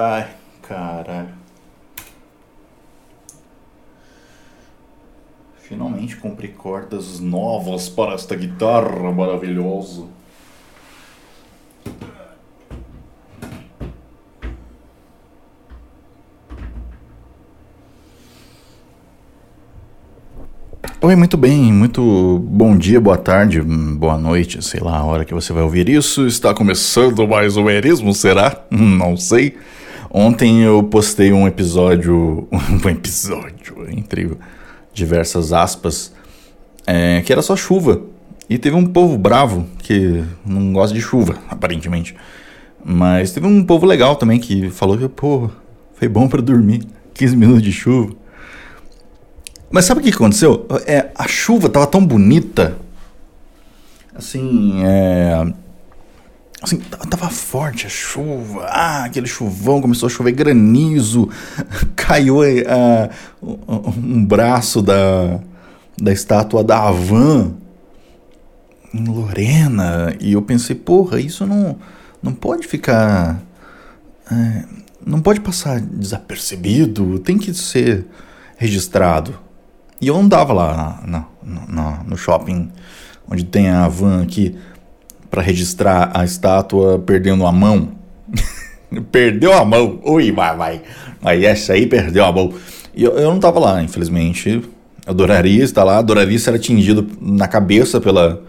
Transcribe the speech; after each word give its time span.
Ai, 0.00 0.28
caralho. 0.62 1.30
Finalmente 5.56 6.14
comprei 6.16 6.52
cordas 6.52 7.18
novas 7.18 7.88
para 7.88 8.14
esta 8.14 8.36
guitarra 8.36 9.10
maravilhosa. 9.10 10.04
Oi, 21.00 21.16
muito 21.16 21.36
bem, 21.36 21.72
muito 21.72 22.38
bom 22.44 22.76
dia, 22.76 23.00
boa 23.00 23.18
tarde, 23.18 23.60
boa 23.60 24.16
noite, 24.16 24.62
sei 24.62 24.78
lá 24.78 24.98
a 24.98 25.04
hora 25.04 25.24
que 25.24 25.34
você 25.34 25.52
vai 25.52 25.64
ouvir 25.64 25.88
isso. 25.88 26.24
Está 26.24 26.54
começando 26.54 27.26
mais 27.26 27.56
um 27.56 27.68
Erismo, 27.68 28.14
será? 28.14 28.64
Não 28.70 29.16
sei. 29.16 29.56
Ontem 30.10 30.62
eu 30.62 30.82
postei 30.82 31.32
um 31.32 31.46
episódio, 31.46 32.48
um 32.52 32.88
episódio, 32.88 33.86
entre 33.90 34.30
diversas 34.92 35.52
aspas, 35.52 36.12
é, 36.86 37.20
que 37.22 37.32
era 37.32 37.42
só 37.42 37.54
chuva. 37.54 38.02
E 38.48 38.56
teve 38.56 38.74
um 38.74 38.86
povo 38.86 39.18
bravo 39.18 39.66
que 39.78 40.24
não 40.44 40.72
gosta 40.72 40.94
de 40.94 41.00
chuva, 41.02 41.36
aparentemente. 41.50 42.16
Mas 42.82 43.32
teve 43.32 43.46
um 43.46 43.62
povo 43.62 43.84
legal 43.84 44.16
também 44.16 44.40
que 44.40 44.70
falou 44.70 44.96
que, 44.96 45.08
pô, 45.08 45.50
foi 45.94 46.08
bom 46.08 46.28
para 46.28 46.40
dormir. 46.40 46.86
15 47.12 47.36
minutos 47.36 47.62
de 47.62 47.72
chuva. 47.72 48.14
Mas 49.70 49.84
sabe 49.84 50.00
o 50.00 50.04
que 50.04 50.10
aconteceu? 50.10 50.66
É, 50.86 51.10
a 51.14 51.26
chuva 51.26 51.68
tava 51.68 51.86
tão 51.86 52.04
bonita. 52.04 52.78
Assim, 54.14 54.82
é. 54.84 55.52
Assim, 56.60 56.78
tava 56.78 57.30
forte 57.30 57.86
a 57.86 57.88
chuva. 57.88 58.64
Ah, 58.66 59.04
aquele 59.04 59.26
chuvão 59.26 59.80
começou 59.80 60.08
a 60.08 60.10
chover 60.10 60.32
granizo. 60.32 61.28
Caiu 61.94 62.38
uh, 62.40 63.88
um 63.96 64.24
braço 64.24 64.82
da, 64.82 65.38
da 65.96 66.12
estátua 66.12 66.64
da 66.64 66.88
Avan 66.88 67.54
em 68.92 69.04
Lorena. 69.04 70.14
E 70.20 70.32
eu 70.32 70.42
pensei, 70.42 70.74
porra, 70.74 71.20
isso 71.20 71.46
não, 71.46 71.78
não 72.22 72.32
pode 72.32 72.66
ficar. 72.66 73.40
É, 74.30 74.64
não 75.06 75.20
pode 75.20 75.40
passar 75.40 75.80
desapercebido. 75.80 77.20
Tem 77.20 77.38
que 77.38 77.54
ser 77.54 78.04
registrado. 78.56 79.38
E 80.00 80.08
eu 80.08 80.16
andava 80.16 80.52
lá 80.52 81.02
na, 81.06 81.26
na, 81.42 81.66
na, 81.66 82.04
no 82.04 82.16
shopping, 82.16 82.70
onde 83.28 83.44
tem 83.44 83.68
a 83.68 83.88
van 83.88 84.22
aqui, 84.22 84.56
para 85.30 85.42
registrar 85.42 86.10
a 86.14 86.24
estátua 86.24 86.98
perdendo 86.98 87.46
a 87.46 87.52
mão. 87.52 87.92
perdeu 89.12 89.52
a 89.52 89.64
mão. 89.64 90.00
Ui, 90.04 90.32
vai, 90.32 90.56
vai. 90.56 90.82
Aí 91.22 91.44
essa 91.44 91.72
aí 91.72 91.86
perdeu 91.86 92.24
a 92.24 92.32
mão. 92.32 92.52
E 92.94 93.04
eu, 93.04 93.12
eu 93.12 93.30
não 93.30 93.38
tava 93.38 93.58
lá, 93.58 93.82
infelizmente. 93.82 94.62
Adoraria 95.06 95.64
estar 95.64 95.84
lá, 95.84 95.98
adoraria 95.98 96.38
ser 96.38 96.54
atingido 96.54 97.06
na 97.20 97.48
cabeça 97.48 97.98
pela, 97.98 98.42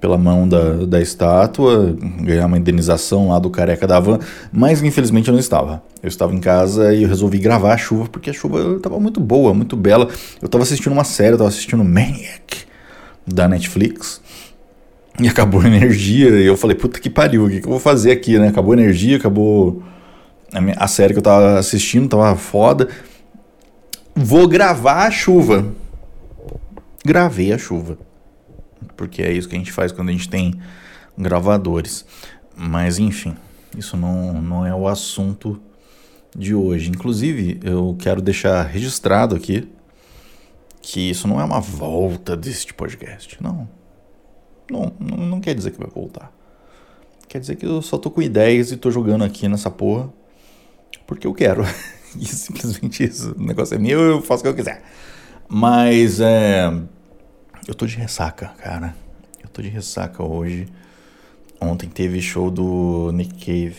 pela 0.00 0.16
mão 0.16 0.48
da, 0.48 0.86
da 0.86 1.00
estátua, 1.00 1.94
ganhar 2.20 2.46
uma 2.46 2.56
indenização 2.56 3.28
lá 3.28 3.38
do 3.38 3.50
careca 3.50 3.86
da 3.86 3.98
van, 4.00 4.18
mas 4.52 4.82
infelizmente 4.82 5.28
eu 5.28 5.32
não 5.32 5.40
estava. 5.40 5.82
Eu 6.02 6.08
estava 6.08 6.34
em 6.34 6.38
casa 6.38 6.94
e 6.94 7.02
eu 7.02 7.08
resolvi 7.08 7.38
gravar 7.38 7.74
a 7.74 7.76
chuva, 7.76 8.08
porque 8.08 8.30
a 8.30 8.32
chuva 8.32 8.76
estava 8.76 8.98
muito 8.98 9.20
boa, 9.20 9.52
muito 9.52 9.76
bela. 9.76 10.08
Eu 10.40 10.46
estava 10.46 10.62
assistindo 10.62 10.92
uma 10.92 11.04
série, 11.04 11.30
eu 11.30 11.34
estava 11.34 11.50
assistindo 11.50 11.84
Maniac, 11.84 12.64
da 13.26 13.48
Netflix, 13.48 14.20
e 15.20 15.28
acabou 15.28 15.60
a 15.60 15.66
energia, 15.66 16.28
e 16.30 16.46
eu 16.46 16.56
falei, 16.56 16.76
puta 16.76 17.00
que 17.00 17.08
pariu, 17.10 17.44
o 17.44 17.48
que, 17.48 17.60
que 17.60 17.66
eu 17.66 17.70
vou 17.70 17.80
fazer 17.80 18.10
aqui, 18.10 18.38
né? 18.38 18.48
Acabou 18.48 18.72
a 18.72 18.76
energia, 18.76 19.16
acabou 19.16 19.82
a, 20.52 20.60
minha, 20.60 20.76
a 20.78 20.86
série 20.86 21.12
que 21.12 21.18
eu 21.18 21.20
estava 21.20 21.58
assistindo, 21.58 22.04
estava 22.04 22.36
foda. 22.36 22.88
Vou 24.14 24.46
gravar 24.48 25.06
a 25.06 25.10
chuva. 25.10 25.66
Gravei 27.04 27.52
a 27.52 27.58
chuva 27.58 27.98
porque 28.96 29.22
é 29.22 29.32
isso 29.32 29.48
que 29.48 29.54
a 29.54 29.58
gente 29.58 29.70
faz 29.70 29.92
quando 29.92 30.08
a 30.08 30.12
gente 30.12 30.28
tem 30.28 30.54
gravadores. 31.16 32.04
Mas 32.56 32.98
enfim, 32.98 33.36
isso 33.76 33.96
não, 33.96 34.40
não 34.40 34.66
é 34.66 34.74
o 34.74 34.88
assunto 34.88 35.60
de 36.34 36.54
hoje. 36.54 36.90
Inclusive, 36.90 37.60
eu 37.62 37.94
quero 37.98 38.22
deixar 38.22 38.62
registrado 38.62 39.36
aqui 39.36 39.68
que 40.80 41.10
isso 41.10 41.28
não 41.28 41.40
é 41.40 41.44
uma 41.44 41.60
volta 41.60 42.36
deste 42.36 42.72
podcast. 42.72 43.36
Não. 43.42 43.68
Não, 44.70 44.92
não, 44.98 45.16
não 45.16 45.40
quer 45.40 45.54
dizer 45.54 45.70
que 45.70 45.78
vai 45.78 45.88
voltar. 45.88 46.32
Quer 47.28 47.40
dizer 47.40 47.56
que 47.56 47.66
eu 47.66 47.82
só 47.82 47.98
tô 47.98 48.10
com 48.10 48.22
ideias 48.22 48.70
e 48.72 48.76
tô 48.76 48.90
jogando 48.90 49.24
aqui 49.24 49.48
nessa 49.48 49.70
porra 49.70 50.12
porque 51.06 51.26
eu 51.26 51.34
quero. 51.34 51.62
e 52.18 52.26
simplesmente 52.26 53.04
isso. 53.04 53.34
O 53.36 53.42
negócio 53.42 53.74
é 53.74 53.78
meu, 53.78 54.00
eu 54.00 54.22
faço 54.22 54.40
o 54.40 54.42
que 54.44 54.48
eu 54.48 54.54
quiser. 54.54 54.82
Mas 55.48 56.20
é 56.20 56.70
eu 57.66 57.74
tô 57.74 57.84
de 57.84 57.96
ressaca, 57.96 58.48
cara. 58.58 58.94
Eu 59.42 59.48
tô 59.48 59.60
de 59.60 59.68
ressaca 59.68 60.22
hoje. 60.22 60.68
Ontem 61.60 61.88
teve 61.88 62.20
show 62.20 62.48
do 62.48 63.10
Nick 63.12 63.34
Cave. 63.44 63.76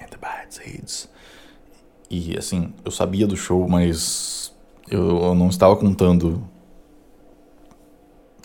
And 0.00 0.06
the 0.06 0.16
Bad 0.16 0.52
Seeds. 0.52 1.08
E 2.10 2.36
assim, 2.36 2.72
eu 2.84 2.90
sabia 2.90 3.24
do 3.24 3.36
show, 3.36 3.68
mas 3.68 4.52
eu, 4.90 5.26
eu 5.26 5.34
não 5.34 5.48
estava 5.48 5.76
contando 5.76 6.42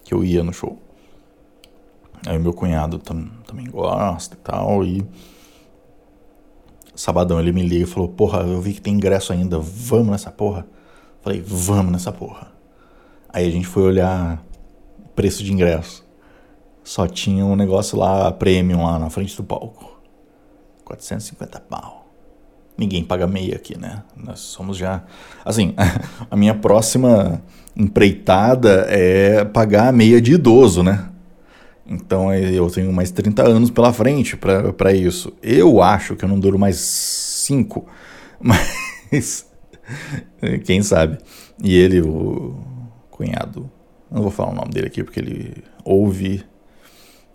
que 0.04 0.14
eu 0.14 0.24
ia 0.24 0.44
no 0.44 0.54
show. 0.54 0.78
Aí 2.26 2.38
meu 2.40 2.54
cunhado 2.54 3.00
tam, 3.00 3.26
também 3.46 3.66
gosta 3.66 4.36
e 4.36 4.38
tal. 4.38 4.84
E 4.84 5.06
sabadão 6.96 7.40
ele 7.40 7.52
me 7.52 7.64
liga 7.64 7.84
e 7.84 7.88
falou: 7.88 8.10
Porra, 8.10 8.42
eu 8.42 8.62
vi 8.62 8.74
que 8.74 8.82
tem 8.82 8.94
ingresso 8.94 9.34
ainda, 9.34 9.60
vamos 9.60 10.10
nessa 10.10 10.32
porra. 10.32 10.66
Falei: 11.22 11.42
Vamos 11.42 11.92
nessa 11.92 12.12
porra. 12.12 12.52
Aí 13.30 13.48
a 13.48 13.52
gente 13.52 13.68
foi 13.68 13.84
olhar 13.84 14.44
preço 15.16 15.44
de 15.44 15.52
ingresso. 15.52 16.06
Só 16.84 17.08
tinha 17.08 17.46
um 17.46 17.56
negócio 17.56 17.98
lá, 17.98 18.32
premium 18.32 18.84
lá 18.84 19.00
na 19.00 19.10
frente 19.10 19.36
do 19.36 19.44
palco. 19.44 20.00
450 20.84 21.60
pau. 21.62 22.03
Ninguém 22.78 23.04
paga 23.04 23.28
meia 23.28 23.56
aqui, 23.56 23.78
né? 23.78 24.04
Nós 24.18 24.40
somos 24.40 24.78
já. 24.78 25.04
Assim, 25.46 25.74
a 26.30 26.36
minha 26.36 26.56
próxima 26.56 27.42
empreitada 27.76 28.86
é 28.90 29.44
pagar 29.46 29.90
a 29.90 29.92
meia 29.92 30.22
de 30.22 30.34
idoso, 30.34 30.84
né? 30.84 31.10
Então 31.86 32.34
eu 32.34 32.70
tenho 32.70 32.92
mais 32.94 33.12
30 33.12 33.44
anos 33.44 33.70
pela 33.70 33.92
frente 33.92 34.38
para 34.38 34.94
isso. 34.94 35.34
Eu 35.42 35.82
acho 35.82 36.16
que 36.16 36.24
eu 36.24 36.30
não 36.30 36.40
duro 36.40 36.58
mais 36.58 36.78
5, 36.78 37.86
mas 38.42 39.46
quem 40.64 40.82
sabe. 40.82 41.18
E 41.62 41.76
ele, 41.76 42.02
o, 42.02 42.56
cunhado. 43.14 43.70
Não 44.10 44.22
vou 44.22 44.32
falar 44.32 44.52
o 44.52 44.56
nome 44.56 44.72
dele 44.72 44.88
aqui 44.88 45.04
porque 45.04 45.20
ele 45.20 45.64
ouve 45.84 46.44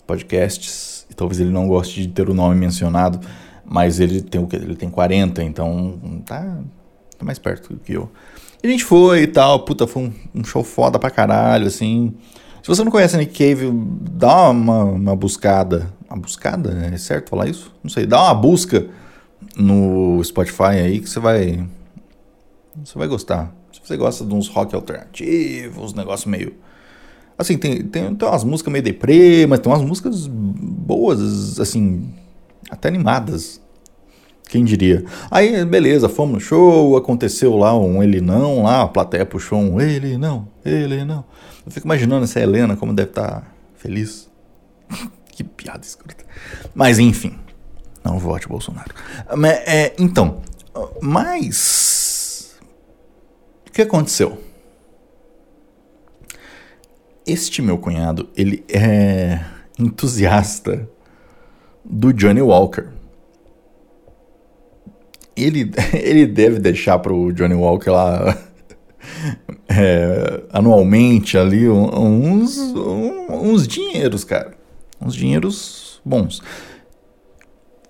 podcasts 0.06 1.06
e 1.10 1.14
talvez 1.14 1.40
ele 1.40 1.50
não 1.50 1.66
goste 1.66 2.02
de 2.02 2.08
ter 2.08 2.28
o 2.28 2.34
nome 2.34 2.54
mencionado, 2.56 3.20
mas 3.68 4.00
ele 4.00 4.22
tem 4.22 4.40
o 4.40 4.46
que? 4.46 4.56
Ele 4.56 4.76
tem 4.76 4.90
40, 4.90 5.42
então 5.42 6.22
tá, 6.24 6.58
tá 7.16 7.24
mais 7.24 7.38
perto 7.38 7.74
do 7.74 7.80
que 7.80 7.92
eu. 7.92 8.10
E 8.62 8.66
a 8.66 8.70
gente 8.70 8.84
foi 8.84 9.22
e 9.22 9.26
tal, 9.26 9.60
puta, 9.60 9.86
foi 9.86 10.04
um, 10.04 10.12
um, 10.34 10.44
show 10.44 10.64
foda 10.64 10.98
pra 10.98 11.10
caralho, 11.10 11.66
assim. 11.66 12.14
Se 12.62 12.68
você 12.68 12.82
não 12.82 12.90
conhece 12.90 13.16
Nick 13.16 13.38
Cave, 13.38 13.70
dá 13.72 14.50
uma, 14.50 14.84
uma 14.84 15.16
buscada. 15.16 15.92
Uma 16.08 16.18
buscada? 16.18 16.90
É 16.92 16.98
certo 16.98 17.30
falar 17.30 17.48
isso? 17.48 17.72
Não 17.82 17.90
sei. 17.90 18.04
Dá 18.04 18.22
uma 18.22 18.34
busca 18.34 18.86
no 19.56 20.22
Spotify 20.24 20.80
aí 20.84 21.00
que 21.00 21.08
você 21.08 21.20
vai. 21.20 21.64
Você 22.84 22.98
vai 22.98 23.06
gostar 23.06 23.54
você 23.88 23.96
gosta 23.96 24.24
de 24.24 24.34
uns 24.34 24.48
rock 24.48 24.74
alternativos, 24.74 25.94
negócio 25.94 26.28
meio. 26.28 26.54
Assim, 27.36 27.56
tem, 27.56 27.82
tem, 27.82 28.14
tem 28.14 28.28
umas 28.28 28.44
músicas 28.44 28.72
meio 28.72 28.84
deprê, 28.84 29.46
mas 29.46 29.60
tem 29.60 29.72
umas 29.72 29.82
músicas 29.82 30.26
boas, 30.26 31.58
assim, 31.58 32.12
até 32.70 32.88
animadas. 32.88 33.60
Quem 34.48 34.64
diria? 34.64 35.04
Aí, 35.30 35.64
beleza, 35.64 36.08
fomos 36.08 36.34
no 36.34 36.40
show, 36.40 36.96
aconteceu 36.96 37.54
lá 37.56 37.78
um 37.78 38.02
ele 38.02 38.20
não, 38.20 38.62
lá 38.62 38.82
a 38.82 38.88
plateia 38.88 39.26
puxou 39.26 39.58
um 39.58 39.80
ele 39.80 40.16
não, 40.16 40.48
ele 40.64 41.04
não. 41.04 41.24
Eu 41.66 41.70
fico 41.70 41.86
imaginando 41.86 42.24
essa 42.24 42.40
Helena 42.40 42.74
como 42.76 42.94
deve 42.94 43.10
estar 43.10 43.40
tá 43.40 43.46
feliz. 43.74 44.30
que 45.30 45.44
piada 45.44 45.84
escrota. 45.84 46.24
Mas 46.74 46.98
enfim, 46.98 47.38
não 48.02 48.18
vote 48.18 48.48
Bolsonaro. 48.48 48.94
É, 49.66 49.94
então, 49.98 50.40
mas 51.02 52.08
que 53.78 53.82
aconteceu? 53.82 54.42
Este 57.24 57.62
meu 57.62 57.78
cunhado, 57.78 58.28
ele 58.36 58.64
é 58.68 59.44
entusiasta 59.78 60.90
do 61.88 62.12
Johnny 62.12 62.42
Walker. 62.42 62.88
Ele, 65.36 65.70
ele 65.94 66.26
deve 66.26 66.58
deixar 66.58 66.98
pro 66.98 67.32
Johnny 67.32 67.54
Walker 67.54 67.90
lá 67.90 68.36
é, 69.68 70.42
anualmente 70.52 71.38
ali 71.38 71.68
uns, 71.68 72.58
uns 72.58 73.66
dinheiros, 73.66 74.24
cara. 74.24 74.56
Uns 75.00 75.14
dinheiros 75.14 76.00
bons. 76.04 76.42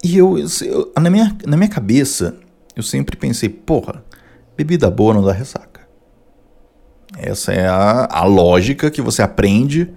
E 0.04 0.16
eu, 0.16 0.36
eu, 0.38 0.92
na, 1.00 1.10
minha, 1.10 1.36
na 1.46 1.56
minha 1.56 1.68
cabeça, 1.68 2.36
eu 2.76 2.82
sempre 2.82 3.16
pensei, 3.16 3.48
porra, 3.48 4.04
bebida 4.56 4.90
boa 4.90 5.14
não 5.14 5.24
dá 5.24 5.32
ressaca. 5.32 5.80
Essa 7.16 7.52
é 7.52 7.66
a, 7.66 8.06
a 8.08 8.24
lógica 8.24 8.90
que 8.90 9.02
você 9.02 9.22
aprende 9.22 9.90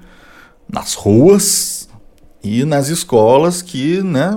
nas 0.68 0.94
ruas 0.94 1.88
e 2.44 2.66
nas 2.66 2.88
escolas 2.88 3.62
que, 3.62 4.02
né, 4.02 4.32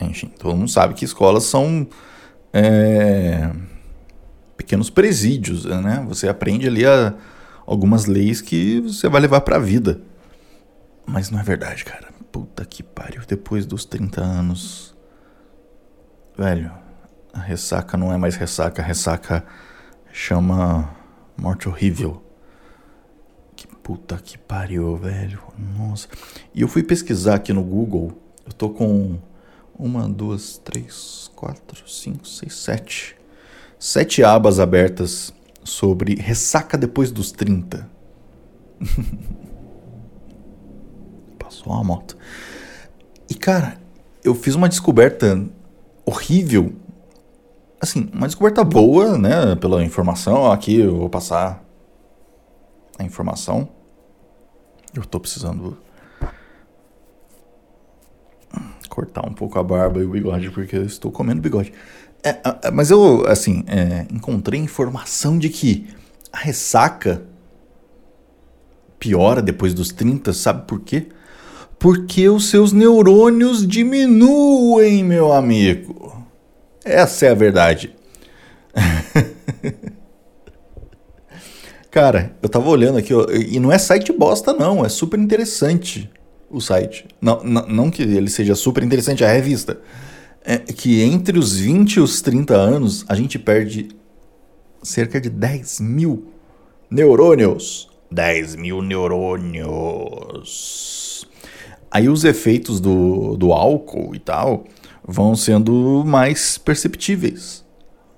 enfim, 0.00 0.28
todo 0.38 0.56
mundo 0.56 0.70
sabe 0.70 0.94
que 0.94 1.04
escolas 1.04 1.44
são 1.44 1.86
é, 2.52 3.50
pequenos 4.56 4.88
presídios, 4.90 5.64
né? 5.64 6.04
Você 6.08 6.28
aprende 6.28 6.66
ali 6.66 6.86
a, 6.86 7.14
algumas 7.66 8.06
leis 8.06 8.40
que 8.40 8.80
você 8.80 9.08
vai 9.08 9.20
levar 9.20 9.42
para 9.42 9.56
a 9.56 9.60
vida. 9.60 10.00
Mas 11.06 11.30
não 11.30 11.38
é 11.38 11.42
verdade, 11.42 11.84
cara. 11.84 12.08
Puta 12.32 12.64
que 12.64 12.82
pariu. 12.82 13.22
Depois 13.28 13.66
dos 13.66 13.84
30 13.84 14.22
anos. 14.22 14.96
Velho, 16.36 16.72
a 17.32 17.40
ressaca 17.40 17.96
não 17.96 18.12
é 18.12 18.16
mais 18.16 18.36
ressaca. 18.36 18.80
A 18.80 18.84
ressaca 18.84 19.44
chama 20.12 20.90
morte 21.36 21.68
horrível. 21.68 22.23
Puta 23.84 24.16
que 24.16 24.38
pariu, 24.38 24.96
velho. 24.96 25.38
Nossa. 25.76 26.08
E 26.54 26.62
eu 26.62 26.68
fui 26.68 26.82
pesquisar 26.82 27.34
aqui 27.34 27.52
no 27.52 27.62
Google. 27.62 28.12
Eu 28.46 28.52
tô 28.54 28.70
com 28.70 29.18
uma, 29.78 30.08
duas, 30.08 30.56
três, 30.56 31.30
quatro, 31.36 31.86
cinco, 31.86 32.26
seis, 32.26 32.54
sete. 32.54 33.14
Sete 33.78 34.24
abas 34.24 34.58
abertas 34.58 35.34
sobre 35.62 36.14
ressaca 36.14 36.78
depois 36.78 37.10
dos 37.10 37.30
30. 37.30 37.86
Passou 41.38 41.70
uma 41.70 41.84
moto. 41.84 42.16
E 43.28 43.34
cara, 43.34 43.76
eu 44.24 44.34
fiz 44.34 44.54
uma 44.54 44.70
descoberta 44.70 45.46
horrível. 46.06 46.72
Assim, 47.78 48.08
uma 48.14 48.26
descoberta 48.26 48.64
boa, 48.64 49.18
né? 49.18 49.54
Pela 49.56 49.84
informação. 49.84 50.50
Aqui 50.50 50.80
eu 50.80 50.96
vou 50.96 51.10
passar 51.10 51.63
informação. 53.04 53.68
Eu 54.94 55.04
tô 55.04 55.20
precisando 55.20 55.76
cortar 58.88 59.26
um 59.26 59.32
pouco 59.32 59.58
a 59.58 59.62
barba 59.62 60.00
e 60.00 60.04
o 60.04 60.10
bigode, 60.10 60.50
porque 60.50 60.76
eu 60.76 60.84
estou 60.84 61.10
comendo 61.10 61.40
bigode. 61.40 61.72
É, 62.22 62.70
mas 62.70 62.90
eu, 62.90 63.26
assim, 63.26 63.64
é, 63.66 64.06
encontrei 64.10 64.60
informação 64.60 65.38
de 65.38 65.48
que 65.48 65.88
a 66.32 66.38
ressaca 66.38 67.22
piora 68.98 69.42
depois 69.42 69.74
dos 69.74 69.90
30, 69.90 70.32
sabe 70.32 70.66
por 70.66 70.80
quê? 70.80 71.08
Porque 71.78 72.28
os 72.28 72.48
seus 72.48 72.72
neurônios 72.72 73.66
diminuem, 73.66 75.04
meu 75.04 75.32
amigo. 75.32 76.24
Essa 76.84 77.26
é 77.26 77.30
a 77.30 77.34
verdade. 77.34 77.94
Cara, 81.94 82.34
eu 82.42 82.48
tava 82.48 82.68
olhando 82.68 82.98
aqui, 82.98 83.14
ó, 83.14 83.24
e 83.30 83.60
não 83.60 83.70
é 83.70 83.78
site 83.78 84.12
bosta, 84.12 84.52
não, 84.52 84.84
é 84.84 84.88
super 84.88 85.16
interessante 85.16 86.10
o 86.50 86.60
site. 86.60 87.06
Não, 87.20 87.44
não, 87.44 87.68
não 87.68 87.88
que 87.88 88.02
ele 88.02 88.28
seja 88.28 88.56
super 88.56 88.82
interessante 88.82 89.24
a 89.24 89.32
revista. 89.32 89.80
É 90.44 90.58
que 90.58 91.02
entre 91.02 91.38
os 91.38 91.56
20 91.56 91.94
e 91.94 92.00
os 92.00 92.20
30 92.20 92.52
anos, 92.52 93.04
a 93.08 93.14
gente 93.14 93.38
perde 93.38 93.90
cerca 94.82 95.20
de 95.20 95.30
10 95.30 95.78
mil 95.78 96.32
neurônios. 96.90 97.88
10 98.10 98.56
mil 98.56 98.82
neurônios. 98.82 99.68
Aí 101.88 102.08
os 102.08 102.24
efeitos 102.24 102.80
do, 102.80 103.36
do 103.36 103.52
álcool 103.52 104.16
e 104.16 104.18
tal 104.18 104.64
vão 105.06 105.36
sendo 105.36 106.02
mais 106.04 106.58
perceptíveis 106.58 107.63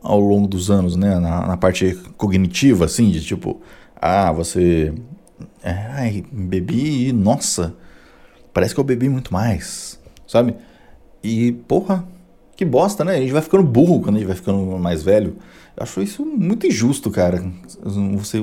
ao 0.07 0.21
longo 0.21 0.47
dos 0.47 0.71
anos, 0.71 0.97
né? 0.97 1.19
Na, 1.19 1.47
na 1.47 1.57
parte 1.57 1.95
cognitiva, 2.17 2.85
assim, 2.85 3.11
de 3.11 3.21
tipo, 3.23 3.61
ah, 3.95 4.33
você. 4.33 4.93
É, 5.63 5.71
ai, 5.93 6.25
bebi, 6.33 7.13
nossa, 7.13 7.75
parece 8.55 8.75
que 8.75 8.81
eu 8.81 8.85
bebi 8.85 9.09
muito 9.09 9.33
mais, 9.33 10.01
sabe? 10.27 10.55
E, 11.23 11.53
porra, 11.53 12.07
que 12.57 12.65
bosta, 12.65 13.05
né? 13.05 13.17
A 13.17 13.21
gente 13.21 13.33
vai 13.33 13.43
ficando 13.43 13.63
burro 13.63 14.01
quando 14.01 14.17
a 14.17 14.19
gente 14.19 14.27
vai 14.27 14.37
ficando 14.37 14.59
mais 14.79 15.03
velho. 15.03 15.37
Eu 15.77 15.83
acho 15.83 16.01
isso 16.01 16.25
muito 16.25 16.67
injusto, 16.67 17.11
cara. 17.11 17.45
Você, 17.85 18.43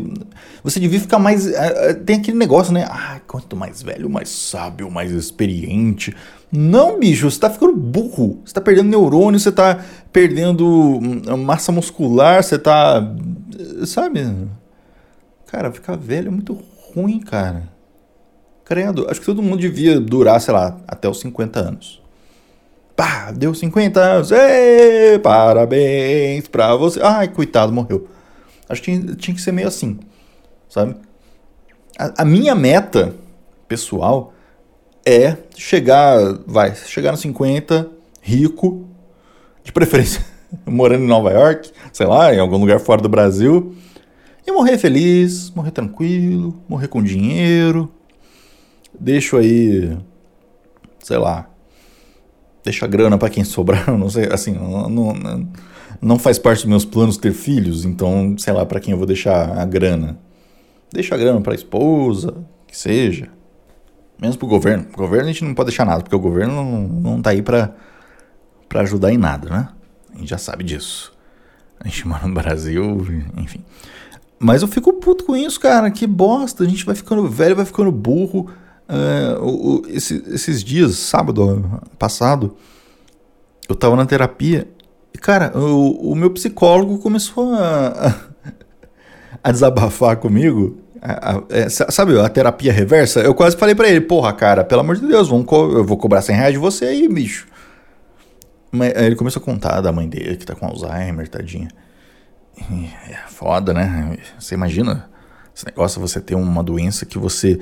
você 0.64 0.80
devia 0.80 1.00
ficar 1.00 1.18
mais. 1.18 1.48
É, 1.48 1.90
é, 1.90 1.94
tem 1.96 2.18
aquele 2.18 2.38
negócio, 2.38 2.72
né? 2.72 2.86
Ah, 2.88 3.20
quanto 3.26 3.56
mais 3.56 3.82
velho, 3.82 4.08
mais 4.08 4.30
sábio, 4.30 4.92
mais 4.92 5.12
experiente. 5.12 6.16
Não, 6.52 7.00
bicho, 7.00 7.30
você 7.30 7.40
tá 7.40 7.50
ficando 7.50 7.76
burro. 7.76 8.40
Você 8.46 8.54
tá 8.54 8.62
perdendo 8.62 8.90
neurônio, 8.90 9.40
você 9.40 9.52
tá 9.52 9.84
perdendo 10.12 10.64
hum, 10.64 11.38
massa 11.38 11.72
muscular, 11.72 12.44
você 12.44 12.60
tá. 12.60 13.02
Sabe? 13.88 14.20
Cara, 15.48 15.72
ficar 15.72 15.98
velho 15.98 16.28
é 16.28 16.32
muito 16.32 16.56
ruim, 16.94 17.20
cara. 17.20 17.64
Credo, 18.64 19.08
acho 19.10 19.20
que 19.20 19.26
todo 19.26 19.42
mundo 19.42 19.60
devia 19.60 20.00
durar, 20.00 20.40
sei 20.40 20.54
lá, 20.54 20.78
até 20.88 21.10
os 21.10 21.20
50 21.20 21.60
anos. 21.60 22.03
Pá, 22.96 23.32
deu 23.32 23.54
50 23.54 24.00
anos. 24.00 24.32
Ei, 24.32 25.18
parabéns 25.20 26.48
pra 26.48 26.76
você. 26.76 27.02
Ai, 27.02 27.28
coitado, 27.28 27.72
morreu. 27.74 28.08
Acho 28.70 28.82
que 28.82 28.92
tinha, 28.92 29.16
tinha 29.16 29.36
que 29.36 29.42
ser 29.42 29.52
meio 29.52 29.68
assim, 29.68 30.00
sabe? 30.70 30.96
A, 31.98 32.22
a, 32.22 32.26
minha 32.26 32.56
meta 32.56 33.16
pessoal 33.68 34.34
é 35.06 35.38
chegar, 35.56 36.18
vai, 36.46 36.76
chegar 36.76 37.12
nos 37.12 37.20
50, 37.22 37.90
rico, 38.22 38.88
de 39.64 39.72
preferência 39.72 40.26
morando 40.66 41.04
em 41.04 41.08
Nova 41.08 41.32
York, 41.32 41.72
sei 41.92 42.08
lá, 42.08 42.34
em 42.34 42.40
algum 42.40 42.58
lugar 42.58 42.80
fora 42.80 43.02
do 43.02 43.10
Brasil, 43.10 43.76
e 44.46 44.52
morrer 44.52 44.78
feliz, 44.78 45.52
morrer 45.52 45.72
tranquilo, 45.72 46.60
morrer 46.68 46.88
com 46.88 47.04
dinheiro. 47.04 47.92
Deixo 49.00 49.38
aí, 49.38 49.98
sei 51.00 51.18
lá, 51.18 51.50
deixa 52.64 52.88
grana 52.88 53.18
para 53.18 53.30
quem 53.30 53.44
sobrar, 53.44 53.92
não 53.98 54.10
sei, 54.10 54.28
assim, 54.32 54.54
não, 54.54 54.90
não, 54.90 55.48
não, 56.02 56.20
faz 56.20 56.40
parte 56.40 56.60
dos 56.60 56.70
meus 56.70 56.86
planos 56.86 57.18
ter 57.18 57.34
filhos, 57.34 57.86
então, 57.86 58.36
sei 58.38 58.54
lá, 58.54 58.66
para 58.66 58.80
quem 58.80 58.92
eu 58.92 58.98
vou 58.98 59.08
deixar 59.08 59.58
a 59.58 59.66
grana. 59.66 60.18
Deixa 60.92 61.16
a 61.16 61.18
grana 61.18 61.42
para 61.42 61.54
a 61.54 61.56
esposa, 61.56 62.36
que 62.68 62.78
seja. 62.78 63.30
Mesmo 64.22 64.38
pro 64.38 64.48
governo. 64.48 64.86
O 64.94 64.98
governo 64.98 65.26
a 65.30 65.32
gente 65.32 65.44
não 65.44 65.54
pode 65.54 65.70
deixar 65.70 65.86
nada, 65.86 66.04
porque 66.04 66.16
o 66.16 66.20
governo 66.20 66.54
não, 66.54 66.82
não 66.88 67.22
tá 67.22 67.32
aí 67.32 67.42
para 67.42 67.74
para 68.74 68.82
ajudar 68.82 69.14
em 69.14 69.18
nada, 69.18 69.50
né? 69.50 69.70
A 70.16 70.18
gente 70.18 70.30
já 70.30 70.38
sabe 70.40 70.64
disso. 70.64 71.14
A 71.80 71.88
gente 71.88 72.08
mora 72.08 72.26
no 72.28 72.34
Brasil, 72.34 73.06
enfim. 73.38 73.64
Mas 74.40 74.64
eu 74.64 74.68
fico 74.68 74.94
puto 74.94 75.26
com 75.26 75.36
isso, 75.36 75.60
cara. 75.60 75.92
Que 75.92 76.08
bosta. 76.08 76.64
A 76.64 76.68
gente 76.68 76.84
vai 76.84 76.96
ficando 76.96 77.28
velho, 77.28 77.56
vai 77.56 77.66
ficando 77.66 77.92
burro. 77.92 78.50
É, 78.88 79.38
o, 79.40 79.84
esse, 79.88 80.24
esses 80.28 80.64
dias, 80.64 80.96
sábado 80.96 81.82
passado, 81.98 82.56
eu 83.68 83.76
tava 83.76 83.96
na 83.96 84.06
terapia 84.06 84.68
e, 85.14 85.18
cara, 85.18 85.58
o, 85.58 86.12
o 86.12 86.16
meu 86.16 86.32
psicólogo 86.32 86.98
começou 87.00 87.54
a, 87.54 88.16
a, 89.44 89.52
desabafar 89.52 90.18
comigo. 90.18 90.78
A, 91.02 91.32
a, 91.32 91.44
é, 91.50 91.70
sabe, 91.70 92.20
a 92.20 92.28
terapia 92.30 92.74
reversa? 92.74 93.22
Eu 93.22 93.34
quase 93.34 93.56
falei 93.56 93.76
para 93.76 93.90
ele, 93.90 94.02
porra, 94.02 94.34
cara, 94.34 94.64
pelo 94.64 94.82
amor 94.82 94.96
de 94.96 95.08
Deus, 95.08 95.28
vamos 95.28 95.46
eu 95.52 95.84
vou 95.84 95.98
cobrar 95.98 96.22
100 96.22 96.36
reais 96.36 96.54
de 96.54 96.60
você 96.60 96.86
aí, 96.86 97.08
bicho. 97.08 97.48
Mas 98.72 98.94
ele 98.96 99.16
começou 99.16 99.42
a 99.42 99.46
contar 99.46 99.82
da 99.82 99.92
mãe 99.92 100.10
dele 100.10 100.36
que 100.36 100.46
tá 100.46 100.56
com 100.56 100.66
Alzheimer, 100.66 101.30
tadinha. 101.30 101.70
É 103.10 103.18
foda, 103.28 103.74
né? 103.74 104.18
Você 104.40 104.56
imagina 104.56 105.10
esse 105.56 105.66
negócio, 105.66 106.02
você 106.02 106.20
ter 106.20 106.34
uma 106.34 106.64
doença 106.64 107.06
que 107.06 107.20
você 107.20 107.60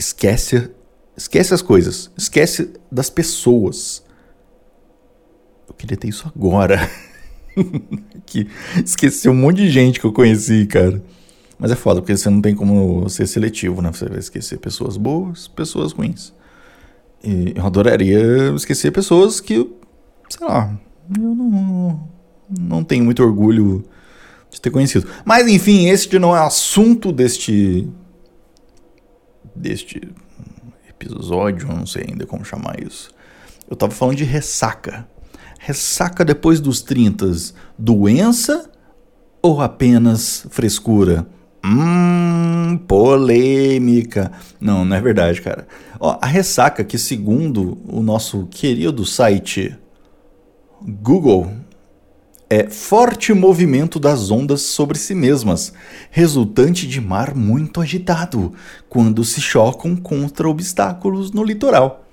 Esquece, 0.00 0.70
esquece 1.14 1.52
as 1.52 1.60
coisas, 1.60 2.10
esquece 2.16 2.72
das 2.90 3.10
pessoas. 3.10 4.02
Eu 5.68 5.74
queria 5.74 5.94
ter 5.94 6.08
isso 6.08 6.32
agora. 6.34 6.90
que 8.24 8.48
esqueci 8.82 9.28
um 9.28 9.34
monte 9.34 9.58
de 9.58 9.68
gente 9.68 10.00
que 10.00 10.06
eu 10.06 10.12
conheci, 10.12 10.64
cara. 10.64 11.02
Mas 11.58 11.70
é 11.70 11.76
foda, 11.76 12.00
porque 12.00 12.16
você 12.16 12.30
não 12.30 12.40
tem 12.40 12.54
como 12.54 13.06
ser 13.10 13.26
seletivo, 13.26 13.82
né? 13.82 13.92
Você 13.92 14.08
vai 14.08 14.18
esquecer 14.18 14.58
pessoas 14.58 14.96
boas, 14.96 15.46
pessoas 15.48 15.92
ruins. 15.92 16.32
E 17.22 17.52
eu 17.54 17.66
adoraria 17.66 18.54
esquecer 18.56 18.90
pessoas 18.90 19.38
que, 19.38 19.70
sei 20.30 20.46
lá, 20.46 20.74
eu 21.14 21.34
não, 21.34 22.08
não 22.58 22.82
tenho 22.82 23.04
muito 23.04 23.22
orgulho 23.22 23.84
de 24.50 24.58
ter 24.58 24.70
conhecido. 24.70 25.06
Mas 25.26 25.46
enfim, 25.46 25.88
este 25.88 26.18
não 26.18 26.34
é 26.34 26.40
assunto 26.40 27.12
deste 27.12 27.86
deste 29.60 30.00
episódio, 30.88 31.68
não 31.68 31.86
sei 31.86 32.06
ainda 32.08 32.26
como 32.26 32.44
chamar 32.44 32.82
isso. 32.82 33.10
Eu 33.68 33.76
tava 33.76 33.92
falando 33.92 34.16
de 34.16 34.24
ressaca. 34.24 35.06
Ressaca 35.58 36.24
depois 36.24 36.60
dos 36.60 36.82
30, 36.82 37.30
doença 37.78 38.70
ou 39.42 39.60
apenas 39.60 40.46
frescura? 40.50 41.26
Hum, 41.64 42.78
polêmica. 42.88 44.32
Não, 44.60 44.84
não 44.84 44.96
é 44.96 45.00
verdade, 45.00 45.40
cara. 45.42 45.68
Ó, 45.98 46.18
a 46.20 46.26
ressaca 46.26 46.82
que 46.82 46.98
segundo 46.98 47.78
o 47.86 48.02
nosso 48.02 48.46
querido 48.46 49.04
site 49.04 49.76
Google 50.82 51.52
é 52.52 52.68
forte 52.68 53.32
movimento 53.32 54.00
das 54.00 54.28
ondas 54.28 54.62
sobre 54.62 54.98
si 54.98 55.14
mesmas, 55.14 55.72
resultante 56.10 56.84
de 56.84 57.00
mar 57.00 57.32
muito 57.32 57.80
agitado, 57.80 58.52
quando 58.88 59.24
se 59.24 59.40
chocam 59.40 59.94
contra 59.94 60.48
obstáculos 60.48 61.30
no 61.30 61.44
litoral. 61.44 62.04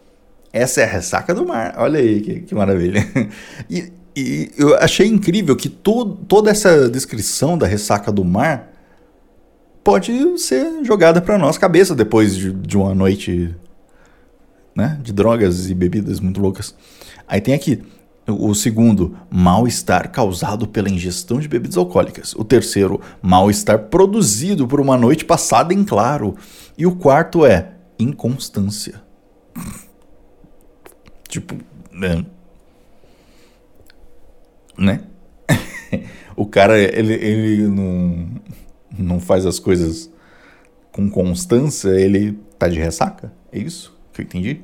Essa 0.54 0.82
é 0.82 0.84
a 0.84 0.88
ressaca 0.88 1.34
do 1.34 1.46
mar. 1.46 1.74
Olha 1.80 2.00
aí 2.00 2.22
que, 2.22 2.42
que 2.42 2.56
maravilha. 2.56 3.06
E, 3.70 3.92
e, 4.16 4.52
eu 4.58 4.76
achei 4.78 5.08
incrível 5.08 5.56
que 5.56 5.70
to, 5.70 6.06
toda 6.28 6.50
essa 6.50 6.90
descrição 6.90 7.58
da 7.58 7.68
ressaca 7.68 8.12
do 8.12 8.24
mar 8.24 8.72
pode 9.84 10.40
ser 10.40 10.84
jogada 10.84 11.22
para 11.22 11.38
nossa 11.38 11.60
cabeça 11.60 11.94
depois 11.94 12.36
de, 12.36 12.52
de 12.52 12.78
uma 12.78 12.96
noite 12.96 13.56
né, 14.76 15.00
de 15.04 15.14
drogas 15.14 15.70
e 15.70 15.76
bebidas 15.76 16.20
muito 16.20 16.42
loucas. 16.42 16.74
Aí 17.28 17.42
tem 17.42 17.54
aqui 17.54 17.84
o 18.28 18.54
segundo, 18.54 19.18
mal-estar 19.30 20.12
causado 20.12 20.68
pela 20.68 20.90
ingestão 20.90 21.40
de 21.40 21.48
bebidas 21.48 21.78
alcoólicas. 21.78 22.34
O 22.34 22.44
terceiro, 22.44 23.00
mal-estar 23.22 23.80
produzido 23.86 24.68
por 24.68 24.82
uma 24.82 24.98
noite 24.98 25.24
passada 25.24 25.74
em 25.74 25.84
claro. 25.84 26.36
E 26.78 26.86
o 26.86 26.96
quarto 26.96 27.46
é 27.46 27.74
inconstância. 27.98 29.02
tipo, 31.30 31.56
né? 31.92 32.26
né? 34.78 35.02
o 36.36 36.46
cara, 36.46 36.78
ele, 36.78 37.14
ele 37.14 37.68
não, 37.68 38.28
não 38.98 39.20
faz 39.20 39.46
as 39.46 39.58
coisas 39.58 40.12
com 40.92 41.10
constância, 41.10 41.90
ele 41.90 42.38
tá 42.60 42.68
de 42.68 42.78
ressaca. 42.78 43.32
É 43.52 43.60
isso 43.60 43.98
que 44.14 44.22
eu 44.22 44.26
entendi? 44.26 44.62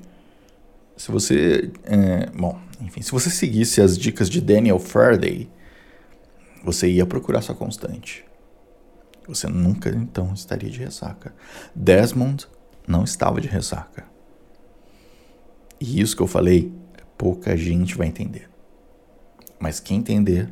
Se 0.98 1.12
você. 1.12 1.72
É, 1.84 2.30
bom, 2.36 2.60
enfim, 2.84 3.02
se 3.02 3.12
você 3.12 3.30
seguisse 3.30 3.82
as 3.82 3.98
dicas 3.98 4.30
de 4.30 4.42
Daniel 4.42 4.78
Faraday, 4.78 5.50
você 6.64 6.90
ia 6.90 7.06
procurar 7.06 7.42
sua 7.42 7.56
constante. 7.56 8.26
Você 9.28 9.48
nunca 9.48 9.90
então 9.90 10.34
estaria 10.34 10.70
de 10.70 10.80
ressaca. 10.80 11.34
Desmond 11.74 12.48
não 12.88 13.04
estava 13.04 13.40
de 13.40 13.48
ressaca. 13.48 14.06
E 15.80 16.02
isso 16.02 16.16
que 16.16 16.22
eu 16.22 16.28
falei, 16.28 16.74
pouca 17.18 17.56
gente 17.56 17.96
vai 17.96 18.08
entender. 18.08 18.50
Mas 19.60 19.80
quem 19.80 20.00
entender 20.00 20.52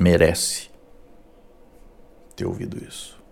merece 0.00 0.70
ter 2.34 2.46
ouvido 2.46 2.82
isso. 2.82 3.22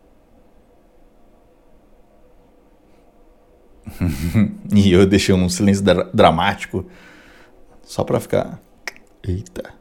e 4.75 4.93
eu 4.93 5.07
deixei 5.07 5.35
um 5.35 5.49
silêncio 5.49 5.85
dra 5.85 6.05
dramático 6.13 6.87
só 7.83 8.05
pra 8.05 8.21
ficar. 8.21 8.61
Eita. 9.27 9.75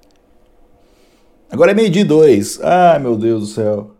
Agora 1.49 1.71
é 1.71 1.73
meio 1.73 1.89
dia 1.89 2.05
dois. 2.05 2.59
Ai, 2.61 2.99
meu 2.99 3.17
Deus 3.17 3.41
do 3.41 3.47
céu. 3.47 3.95